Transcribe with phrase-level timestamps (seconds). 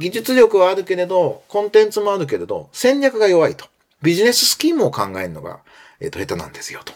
[0.00, 3.66] 技術力はあるけれど、コンテンツもあるけれど、戦略が弱いと。
[4.00, 5.60] ビジネススキームを考えるのが、
[6.00, 6.94] えっ、と、下手なんですよと。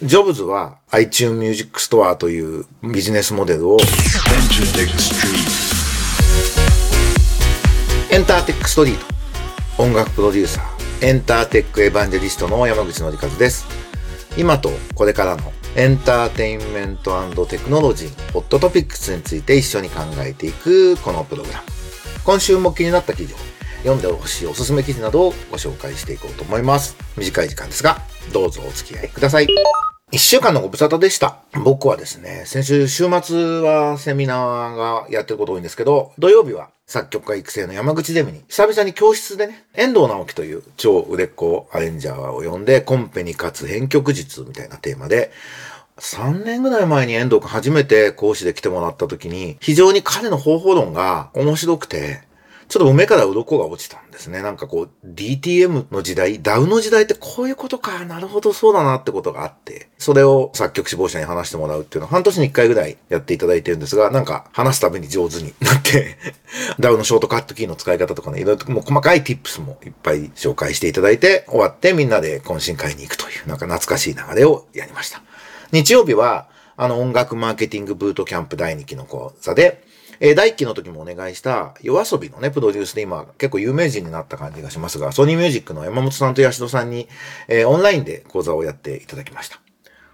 [0.00, 3.78] ジョブズは iTunes Music Store というビジネスモデルを
[8.10, 8.98] エンターテックストリー
[9.76, 13.66] ト音楽プロデューサーエンターテックエヴァンジェリストの山口のりかずです
[14.36, 21.73] 今とこれからのエンターテインメントテクノロジーホットトピックスについて一緒に考えていくこのプログラム
[22.24, 23.36] 今週も気になった記事を
[23.82, 27.98] 読んでほしいおすすめ記事などをご紹介していこうと思います短い時間ですが
[28.32, 29.46] どうぞお付き合いください
[30.14, 31.38] 一週間のご無沙汰でした。
[31.64, 45.32] 僕はですね、先週週末はセミナーがやってること多いんですけど、土曜日は作曲家育成の山口ゼミに、久々に教室でね、遠藤直樹という超売れっ子アレンジャーを呼んで、コンペに勝つ編曲術みたいなテーマで、
[45.98, 52.22] 3年ぐらい前に遠藤君初めて講師で来てもらった時に、非常に彼の方法論が面白くて、
[52.68, 54.42] ちょっと目から鱗が落ちたんですね。
[54.42, 66.16] なんかこう、DTM の時代、ダウの時代ってこういうことか、なるほどそうだなってことがあって、それを作曲志望者に話してもらうっていうのを半年に1回ぐらいやっていただいてるんですが、なんか話すたびに上手になって、
[66.80, 75.22] ダウのショートカットキーの使い方とかね、いろいろともう細かい tips もいっぱい紹介していただいて、終わってみんなで懇親会に行くという、なんか懐かしい流れをやりました。
[75.74, 79.82] 日曜日は、あの音楽マーケティングブートキャンプ第2期の講座で、
[80.20, 87.08] えー第1期の時もお願いした夜遊びのね、プロデュースで今結構有名人になった感じがしますが、ソニーミュージックの山本さんと八代さんに、
[87.48, 89.58] えーオンラインで講座をやっていただきました。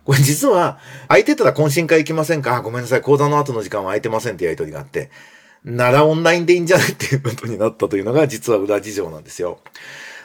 [0.04, 2.62] これ実は、空いてたら懇親会行きませんか？
[2.62, 5.10] ごめんなさい、講座の後の時間は空いてませんってやりとりがあって、
[5.62, 6.92] ならオンラインでいいんじゃない？
[6.92, 9.60] っていうことになったというのが実は裏事情なんですよ。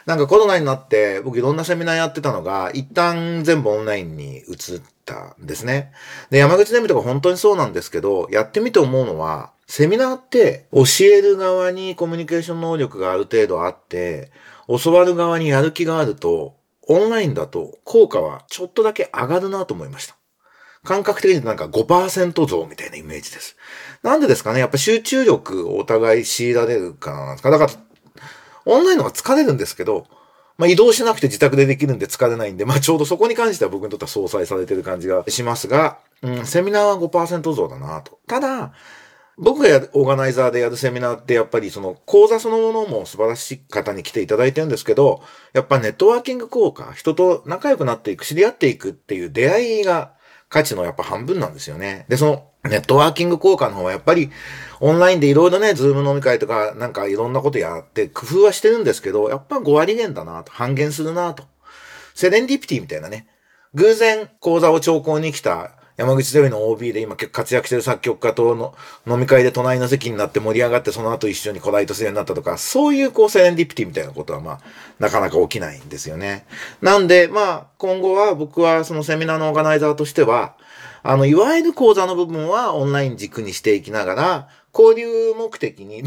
[0.06, 5.92] なんかコロナになって僕いろんなセミナーやってたのが一旦全部オンラインに移ったんですね。
[6.30, 14.30] で、山口ゼミとか本当にそうなんですけど、やってみて思うのは、セミナーって教える側にコミュニケーション能力がある程度あって、
[14.68, 16.54] 教わる側にやる気があると、
[16.88, 20.14] オンラインだと効果はちょっとだけ上がるなと思いました。
[20.84, 23.56] 感覚的になんか5%増みたいなイメージです。
[24.04, 24.60] なんでですかね？
[24.60, 27.50] やっぱ集中力をお互い強いられるからなんですか？
[27.50, 27.72] だから、
[28.66, 30.06] オンラインの方が疲れるんですけど、
[30.58, 38.18] まあ移動しなくて自宅でできるんで疲れないんで、まあちょうどそこに関しては僕にとっては相殺されてる感じがしますが、うん、セミナーは5%増だなと。
[38.26, 38.72] ただ、
[39.38, 45.22] 僕がやるオーガナイザーでやるセミナーってやっぱりその講座そのものも素晴らしい方に来ていただいてるんですけど、
[45.52, 50.12] やっぱネットワーキング効果、人と仲良くなっていく、知り合っていくっていう出会いが
[50.48, 52.06] 価値のやっぱ半分なんですよね。
[52.08, 54.30] で、そのネットワーキング効果の方はやっぱり
[54.80, 61.44] オンラインでいろいろね、ズーム飲み会とかなんかいろんなことやって工夫はしてるんですけど、やっぱ5割減だなと、半減するなと。
[62.14, 63.26] セレンディピティみたいなね、
[63.74, 68.74] 偶然講座を聴講に来た山口ゼミの OB で今結構活躍してる作曲家との
[69.06, 74.60] 飲み会で隣の席になって盛り上がってその後一緒にコライト制になったとか、そういうこうセレンディピティみたいなことはまあ、
[74.98, 76.46] なかなか起きないんですよね。
[76.82, 80.56] なんでまあ、今後は僕はそのセミナーのオーガナイザーとしては、
[81.08, 86.02] あの、いわゆる講座の部分はオンライン軸にしていきながら、交流目的に、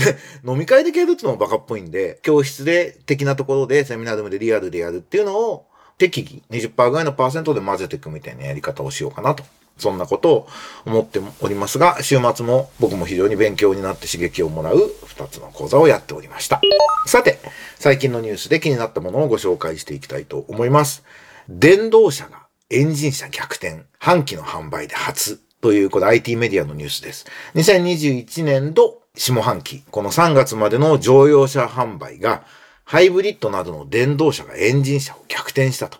[0.46, 5.68] 飲み会でやるってのもバカっぽいんで、教室で的なところでセミナーでもでリアルでやるっていうのを
[5.98, 9.44] 適宜20%ぐらいのパーセントで混ぜていくみたいなやり方をしようかなと。
[9.78, 10.48] そんなことを
[10.86, 16.60] 思っておりますが、週末も僕も非常に勉強になって刺激をもらう2つの講座をやっておりました。
[17.06, 17.40] さて、
[17.78, 21.06] 最近のニュースで気になったものをご紹介していきたいと思います。
[21.48, 22.39] 電動車が
[22.72, 27.26] エンジン車逆転、半期の販売で初というこれ IT メディアのニュースです。
[27.56, 32.44] 2021年度下半期、この3月までの乗用車販売が
[32.84, 35.98] ハイブリッドなどの電動車がエンジン車を逆転したと。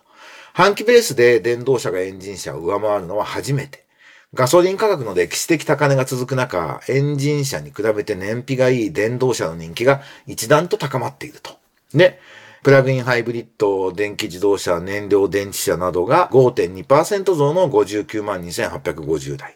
[0.52, 3.84] 半期ベースで電動車がエンジン車を上回るのは初めて。
[4.32, 11.58] ガソリン価格の歴史的高値が続く中、エンジン車に比べて燃費がいい電動車の人気が一段と高まっていると。
[11.92, 12.20] で、
[12.62, 19.54] プラグインハイブリッド、電気自動車、燃料電池車などが5.2%増の59万2850台。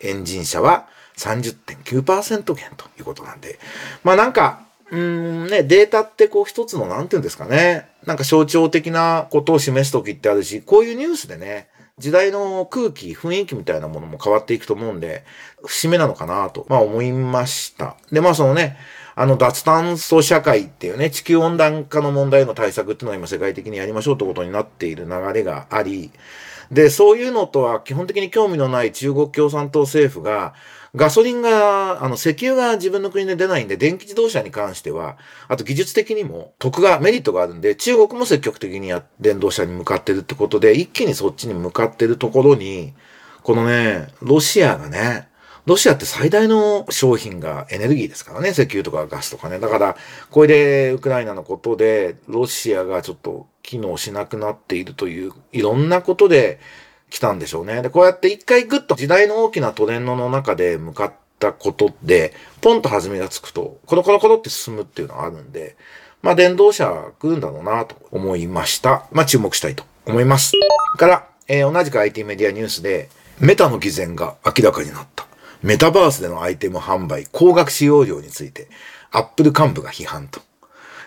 [0.00, 0.88] エンジン車は
[1.18, 3.60] 30.9%減ということなんで。
[4.02, 7.88] まあなんか、うんね、データってこう一つのなんて言うんですかね。
[8.06, 15.24] なんか象徴的なことを示すときってあるし、こういうニュースでね、時代の空気、雰囲気みたいなものも変わっていくと思うんで、
[15.62, 17.96] 節目なのかなと、まあ思いました。
[18.10, 18.76] で、まあそのね、
[19.14, 26.10] あの脱炭素社会っていうね、地球温暖化の問題の対策っていうのは今世界的にやりましょうってことになっている流れがあり、
[26.72, 30.54] で、そういうのとは基本的に興味のない中国共産党政府が、
[30.94, 35.16] ガソリンが、あの、石油が自分の国で出ないんで、電気自動車に関しては、
[35.48, 42.94] あと技術的にも得が、メリットがあるんで、中国も積極的にや電動車に向かってるってことで、一気にそっちに向かってるところに、
[43.42, 45.28] このね、ロシアがね、
[45.64, 48.50] ロシアって最大の商品がエネルギーですからね。
[48.50, 49.60] 石油とかガスとかね。
[49.60, 49.96] だから、
[50.30, 56.58] これでウクライナのことで、ロシアがちょっと機能しなくなっているという、いろんなことで
[57.10, 57.80] 来たんでしょうね。
[57.82, 65.76] で、こうやって一回グッと時代の大きなトレンドの中で向かったことで、ポンと弾みがつくと、コロコロコロって進むっていうのがあるんで、
[66.22, 69.06] まあ、電動車来るんだろうなと思いました。
[69.12, 70.52] まあ、注目したいと思います。
[70.98, 75.26] から、えー、同じく IT メディアニュースで、メタの偽善が明らかになった。
[75.62, 78.68] メタバースでのアイテム販売、高額使用料について、
[79.10, 80.40] アップル幹部が批判と。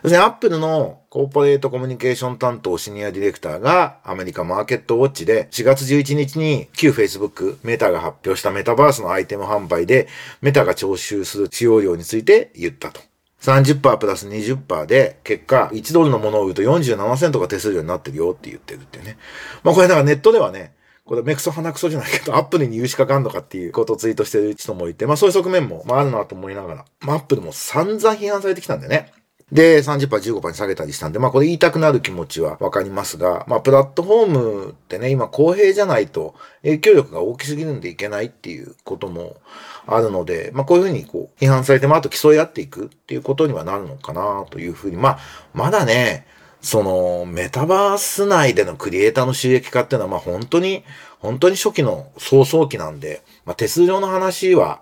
[0.03, 10.07] 要するにアップルのコーポレートコミュニケーション担当シニアディレクターがアメリカマーケットウォッチで4月11日に旧 Facebook メタが発表したメタバースのアイテム販売で
[10.41, 13.01] メタが徴収する使用料について言ったと。
[13.41, 19.17] 30%プラス20%で、結果、1ドルのものを売ると47セントが手数料になってるよって言ってるってね。
[19.63, 20.73] まあこれだからネットではね、
[21.05, 29.11] これ目くそ鼻くそじゃないけど、アップルに融資かかんのかっていうことをツイートしてる人もいて、まあそういう側面も、まああるなと思いながら、まあアップルも散々批判されてきたんでね。
[29.51, 39.37] で、30%、15%に下げたりしたんで、まあこれ言いたくなる気持ちはわかりますが、まあプラットフォームってね、今公平じゃないと影響力が大きすぎるんでいけないっていうことも
[39.85, 45.19] あるので、まあこういうふうにこう批判されて、まああと競い合っていくっていうことにはなるのかなというふうに、まあ
[45.53, 46.25] まだね、
[46.65, 50.83] そのメタバース内でのクリエイターの収益化っていうのはまあ本当に、
[51.19, 54.81] 本当に初期の早々期なんで、まあ手数料の話は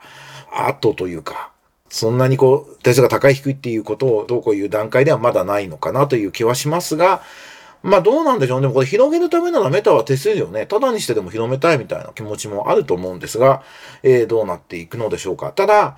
[0.50, 1.52] 後というか、
[1.90, 7.22] そんなにこう、手数が高い低いっていうことをどうこういう段階ではまだないのかなという気はしますが、
[7.82, 8.62] まあどうなんでしょうね。
[8.62, 13.62] でもこれ広げるためならメタは手数料ね、ただにしてでも広めたいみたいな気持ちもあると思うんですが、
[14.04, 15.52] えー、どうなっていくのでしょうか。
[15.52, 15.98] ただ、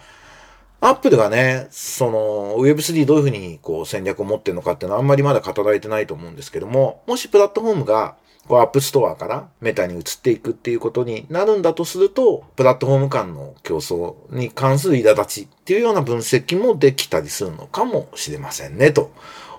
[0.81, 8.16] アップルがね、その Web3 どういうふうにこう戦略を持ってるのかっていうのはあんまりまだ語られてないと思うんですけども、もしプラットフォームが
[8.48, 19.12] こうアップストアからメタに移っていくっていうことになるんだとすると、プラットフォーム間の競争に関する苛立ちっていうような分析もできたりするのかもしれませんね、と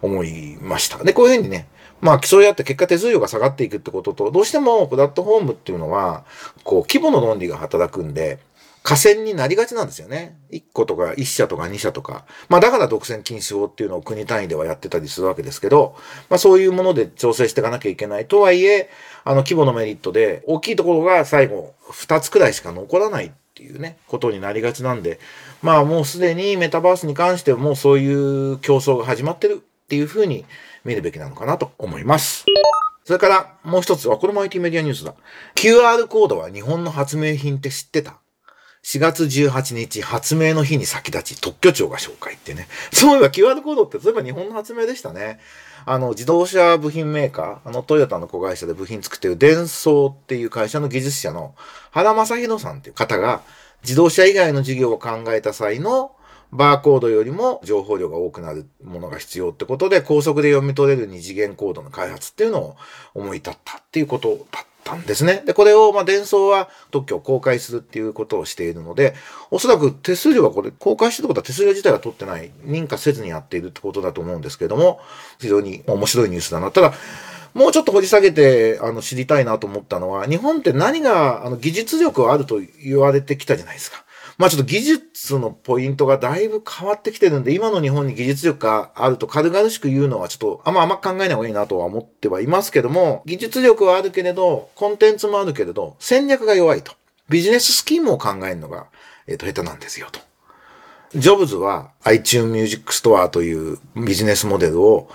[0.03, 1.03] 思いました。
[1.03, 1.67] で、こういうふうにね、
[2.01, 6.25] まあ競い合って結果手数料が下がっていくってことと、どうしてもプラットフォームっていうのは、
[6.63, 8.39] こう規模の論理が働くんで、
[8.87, 10.39] 河川になりがちなんですよね。
[10.53, 12.25] 1個とか1社とか2社とか。
[12.49, 15.97] まあだから独占禁止法っていうのを国単位ではやってたりするわけですけど、
[16.31, 18.29] まあそういうもので調整していかなきゃいけない。
[18.29, 18.89] とはいえ、
[19.25, 25.19] あの規模のメリットで大きいところが最後2つくらいしか残らないっていうね、ことになりがちなんで、
[25.63, 30.45] まあもうすでにメタバースに関してもうそういう競争が始まってるっていうふうに
[30.85, 32.45] 見るべきなのかなと思います。
[33.05, 35.15] それからもう一つは、これも IT メディアニュースだ。
[35.57, 38.19] QR コードは日本の発明品って知ってた？
[38.87, 42.69] 4月18日、発明の日に先立ち、特許庁が紹介ってね。
[42.95, 45.41] そういえば QR コードって、そういえば日本の発明でしたね。
[45.87, 51.57] あの、自動車部品メーカー、あの、トヨタの子会社で部品作ってるデンソーっていう会社の技術者の
[51.91, 53.43] 原正宏さんっていう方が、
[53.83, 56.13] 自動車以外の事業を考えた際の
[56.53, 62.77] バーコードよりも情報量が多くなるものが必要ってことで、高速で読み取れる二次元コードの開発っていうのを
[63.15, 65.43] 思い立ったっていうことだったたんですね。
[65.45, 69.15] で、これを、まあ、伝送は特許を公開するっていうことをしているので、
[69.51, 75.01] おそらく手数料はこれ、公開してることは手数料自体は取ってない、認可せずにやっているってことだと思うんですけれども、
[75.41, 76.71] 非常に面白いニュースだな。
[76.71, 76.95] ただ、
[77.53, 84.05] もうちょっと掘り下げて、あの、知りたいなと思ったのは、日本って何が、あの、技術力はあると言われてきたじゃないですか。
[84.39, 96.93] まあちょっと技術のポイントがだいぶ変わってきてるんで、今の日本に技術力があると軽々しく言うのはちょっとあんまあんま考えない方がいいなとは思ってはいますけども、技術力はあるけれど、コンテンツもあるけれど、戦略が弱いと。
[97.29, 98.87] ビジネススキームを考えるのが、
[99.27, 100.21] えっ、ー、と、下手なんですよと。
[101.15, 105.09] ジョブズは iTunes Music Store というビジネスモデルを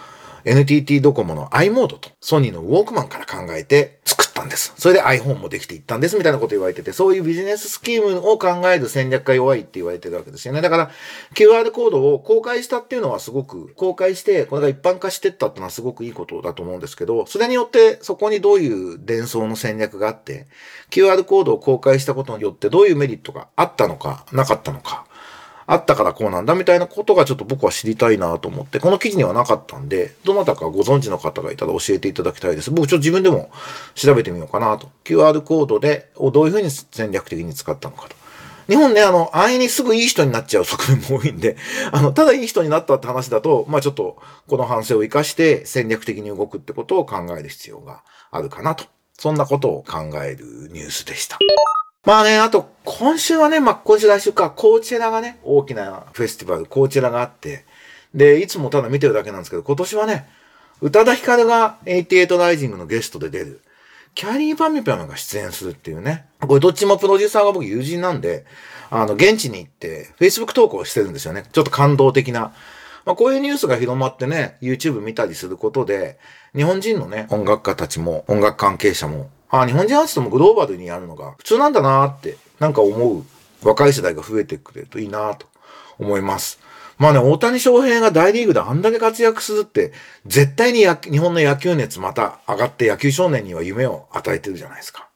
[0.45, 4.73] NTT ドコモの i モードとソニーのウォークマンから考えて作ったんです。
[4.77, 10.61] それで iPhone もできていったんですみたいなこと言われてて、そういうビジネススキームを考える戦略が弱いって言われてるわけですよね。
[10.61, 10.91] だから
[11.35, 20.47] QR コードを公開したっていうのはすごく、公開してこれが一般化してったっていうのはすごくいいことだと思うんですけど、それによってそこにどういう伝送の戦略があって、
[20.89, 25.05] QR コードを公開したことによってどういうメリットがあったのか、なかったのか。
[25.67, 32.71] あったからこうなんだみたいなことがちょっと僕は知りたいなと思って、この記事にはなかったんで、どなたかご存知の方がいたら教えていただきたいです。
[32.71, 33.51] 僕ちょっと自分でも
[33.95, 34.89] 調べてみようかなと。
[35.03, 38.15] QR コードで、をどういうふうに戦略的に使ったのかと。
[38.67, 41.57] 日本ね、あの、安易にすぐいい人になっちゃう側面も多いんで、
[41.91, 48.85] あの、ただいい人になったって話だと、まあちょっと、この反省を活かして戦略的に動くってことを考える必要があるかなと。
[49.17, 51.37] そんなことを考えるニュースでした。
[52.03, 57.63] まあね、あと、今週はね、まあ今週来週か、コーチェラがね、大きなフェスティバル、コーチェラがあって、
[58.15, 60.27] で、いつもただ見てるだけなんですけど、今年はね、
[60.81, 63.61] 宇多田ヒカルが88ライジングのゲストで出る、
[64.15, 66.25] キャリーパミュパムが出演するっていうね。
[66.39, 68.45] これどっちもプロデューサーが僕友人なんで、
[68.89, 71.45] あの、現地に行って、Facebook 投稿してるんですよね。
[71.51, 72.51] ちょっと感動的な。
[73.05, 76.17] まあ、こういうニュースが広まってね、YouTube 見たりすることで、
[76.55, 83.23] 日本人のね、音楽家たちも、音楽関係者も、あ日本人アーティストもグローバルにやるのが普通なんだなって、なんか思う
[83.63, 85.45] 若い世代が増えてくれるといいなと
[85.99, 86.59] 思います。
[86.97, 89.91] まあね、大谷翔平が大リーグであんだけ活躍するって、
[90.25, 95.09] 絶対に日本の野球熱また上がって野球少年には夢を与えてるじゃないですか。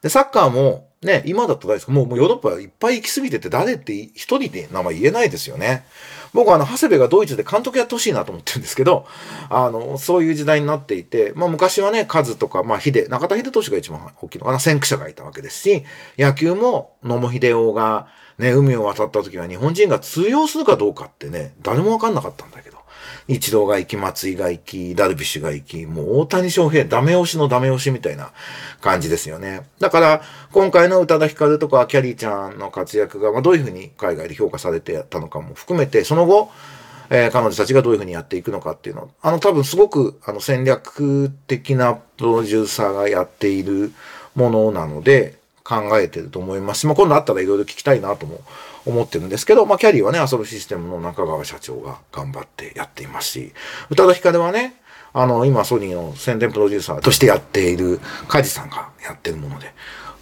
[0.00, 5.84] で、サッカーも、ね、今だと誰ですかもうもうヨーロッパいっぱい行き過ぎてて誰って一人で名前言えないですよね。
[6.32, 9.06] 僕はあの、長谷部がドイツで監督やってほしいなと思ってるんですけど、
[9.50, 15.84] あの、そういう時代になっていて、まあ昔はね、カズとか、まあ秀、中田秀俊が一番大きいのかな、先駆者がいたわけですし、
[16.18, 18.08] 野球も野茂秀夫が
[18.38, 22.77] ね、海を渡った時は日本人が通用するかどうかってね、誰もわかんなかったんだけど。
[23.28, 28.32] 一郎が行き、松井が行き、ダルビッシュが行き、もう大谷翔平、ダメ押しのダメ押しみたいな
[28.80, 29.66] 感じですよね。
[29.78, 36.50] だから、今回の宇多田ヒカルとかキャリーちゃんの活躍が、まあ、どういうふうに海外で評価されてたのかも含めて、その後、
[37.10, 43.92] えー、彼女たちがどういうふうにやっていくのかっていうのあの、多分すごく、あの、戦略的なプロデューサーがやっている
[44.34, 48.40] ものなので、考えてると思いますし、まあ、今度あったらいろいろ聞きたいなとも
[48.88, 53.52] 思ってるんですけど、まあ、キャリーはね、遊ぶシステムの中川社長が頑張ってやっていますし、
[53.90, 54.80] 宇多田ヒカルはね、
[55.12, 59.72] あの、今ソニーの宣伝プロデューサーとしてやっている梶さんがやってるもので、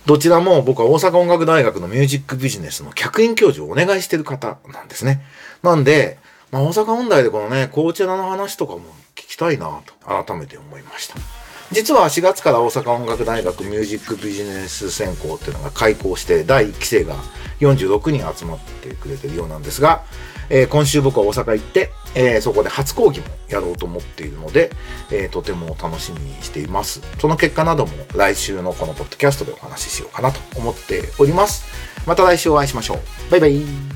[0.07, 5.23] どちらも僕は大阪音楽大学のミュージックビジネスの客員教授をお願いしてる方なんですね。
[5.63, 6.19] なんで、
[6.53, 8.81] まあ、大阪音大でこのね、紅茶の話とかも
[9.15, 11.46] 聞きたいなと改めて思いました。
[11.73, 17.17] 実は4月から大阪音楽大学ミュージックビジネス専攻っていうのが開校して第1期生が
[17.61, 20.05] 46人集まってくれてるようなんですが、
[20.49, 24.71] えー、今週僕は大阪行って、えー、そこで初講義もやろうと思っているので、
[25.11, 27.01] えー、とても楽しみにしています。
[27.19, 31.65] その結果なども来週のこのポッドキャストでお話ししようかなと思っております。
[32.07, 33.31] また来週お会いしましょう。
[33.31, 33.96] バイバイ。